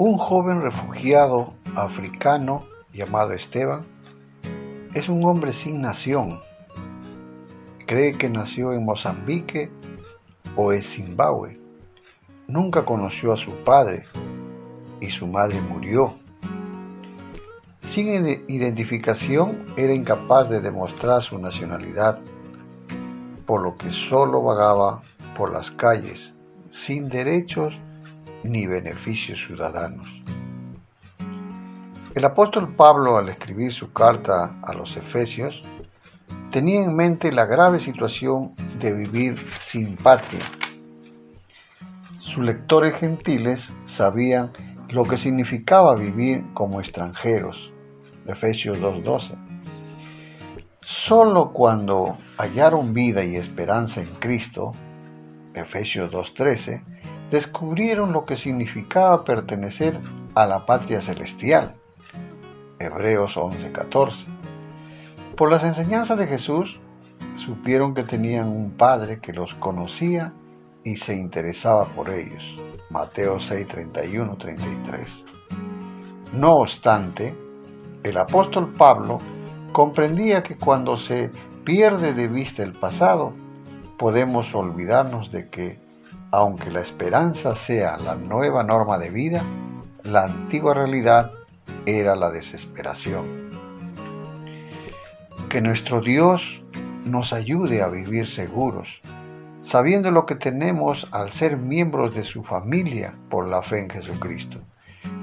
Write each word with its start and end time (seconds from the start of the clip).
Un 0.00 0.16
joven 0.16 0.62
refugiado 0.62 1.54
africano 1.74 2.62
llamado 2.92 3.32
Esteban 3.32 3.80
es 4.94 5.08
un 5.08 5.24
hombre 5.24 5.50
sin 5.50 5.80
nación. 5.80 6.38
Cree 7.84 8.12
que 8.12 8.30
nació 8.30 8.72
en 8.72 8.84
Mozambique 8.84 9.72
o 10.54 10.72
en 10.72 10.82
Zimbabue. 10.82 11.54
Nunca 12.46 12.84
conoció 12.84 13.32
a 13.32 13.36
su 13.36 13.50
padre 13.64 14.04
y 15.00 15.10
su 15.10 15.26
madre 15.26 15.60
murió. 15.60 16.14
Sin 17.90 18.24
identificación 18.46 19.66
era 19.76 19.92
incapaz 19.92 20.48
de 20.48 20.60
demostrar 20.60 21.22
su 21.22 21.40
nacionalidad, 21.40 22.20
por 23.46 23.62
lo 23.62 23.76
que 23.76 23.90
solo 23.90 24.44
vagaba 24.44 25.02
por 25.36 25.52
las 25.52 25.72
calles, 25.72 26.36
sin 26.70 27.08
derechos 27.08 27.80
ni 28.44 28.66
beneficios 28.66 29.44
ciudadanos. 29.44 30.08
El 32.14 32.24
apóstol 32.24 32.74
Pablo, 32.74 33.16
al 33.16 33.28
escribir 33.28 33.72
su 33.72 33.92
carta 33.92 34.58
a 34.62 34.74
los 34.74 34.96
Efesios, 34.96 35.62
tenía 36.50 36.82
en 36.82 36.96
mente 36.96 37.30
la 37.32 37.46
grave 37.46 37.78
situación 37.78 38.54
de 38.80 38.92
vivir 38.92 39.38
sin 39.58 39.96
patria. 39.96 40.40
Sus 42.18 42.44
lectores 42.44 42.96
gentiles 42.96 43.72
sabían 43.84 44.52
lo 44.88 45.04
que 45.04 45.16
significaba 45.16 45.94
vivir 45.94 46.44
como 46.54 46.80
extranjeros. 46.80 47.72
Efesios 48.26 48.80
2.12. 48.80 49.36
Solo 50.80 51.52
cuando 51.52 52.18
hallaron 52.38 52.94
vida 52.94 53.22
y 53.24 53.36
esperanza 53.36 54.00
en 54.00 54.08
Cristo, 54.14 54.72
Efesios 55.54 56.10
2.13, 56.10 56.82
descubrieron 57.30 58.12
lo 58.12 58.24
que 58.24 58.36
significaba 58.36 59.24
pertenecer 59.24 60.00
a 60.34 60.46
la 60.46 60.66
patria 60.66 61.00
celestial. 61.00 61.74
Hebreos 62.78 63.36
11:14. 63.36 64.26
Por 65.36 65.50
las 65.50 65.64
enseñanzas 65.64 66.18
de 66.18 66.26
Jesús, 66.26 66.80
supieron 67.36 67.94
que 67.94 68.02
tenían 68.02 68.48
un 68.48 68.72
Padre 68.72 69.20
que 69.20 69.32
los 69.32 69.54
conocía 69.54 70.32
y 70.84 70.96
se 70.96 71.14
interesaba 71.14 71.84
por 71.84 72.10
ellos. 72.10 72.56
Mateo 72.90 73.38
6, 73.38 73.66
33. 73.68 75.24
No 76.32 76.56
obstante, 76.56 77.34
el 78.02 78.16
apóstol 78.16 78.72
Pablo 78.72 79.18
comprendía 79.72 80.42
que 80.42 80.56
cuando 80.56 80.96
se 80.96 81.30
pierde 81.64 82.14
de 82.14 82.28
vista 82.28 82.62
el 82.62 82.72
pasado, 82.72 83.32
podemos 83.98 84.54
olvidarnos 84.54 85.30
de 85.30 85.48
que, 85.48 85.78
aunque 86.30 86.70
la 86.70 86.80
esperanza 86.80 87.54
sea 87.54 87.96
la 87.96 88.14
nueva 88.14 88.62
norma 88.62 88.98
de 88.98 89.10
vida, 89.10 89.42
la 90.02 90.24
antigua 90.24 90.74
realidad 90.74 91.32
era 91.86 92.14
la 92.16 92.30
desesperación. 92.30 93.48
Que 95.48 95.60
nuestro 95.60 96.00
Dios 96.00 96.62
nos 97.04 97.32
ayude 97.32 97.82
a 97.82 97.88
vivir 97.88 98.26
seguros, 98.26 99.00
sabiendo 99.62 100.10
lo 100.10 100.26
que 100.26 100.34
tenemos 100.34 101.08
al 101.10 101.30
ser 101.30 101.56
miembros 101.56 102.14
de 102.14 102.22
su 102.22 102.42
familia 102.42 103.14
por 103.30 103.48
la 103.48 103.62
fe 103.62 103.80
en 103.80 103.90
Jesucristo 103.90 104.58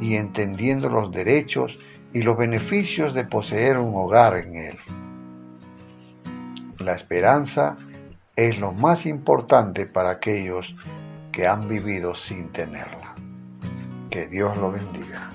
y 0.00 0.16
entendiendo 0.16 0.88
los 0.88 1.10
derechos 1.10 1.78
y 2.12 2.22
los 2.22 2.36
beneficios 2.36 3.14
de 3.14 3.24
poseer 3.24 3.78
un 3.78 3.94
hogar 3.94 4.36
en 4.36 4.56
Él. 4.56 4.78
La 6.78 6.92
esperanza 6.92 7.76
es 8.48 8.58
lo 8.58 8.72
más 8.72 9.06
importante 9.06 9.86
para 9.86 10.10
aquellos 10.10 10.74
que 11.30 11.46
han 11.46 11.68
vivido 11.68 12.14
sin 12.14 12.48
tenerla. 12.50 13.14
Que 14.10 14.26
Dios 14.26 14.56
lo 14.58 14.72
bendiga. 14.72 15.30